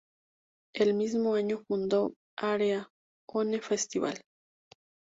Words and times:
El 0.73 0.95
mismo 0.95 1.35
año 1.35 1.59
fundó 1.67 2.15
Area:One 2.39 3.61
Festival. 3.61 4.19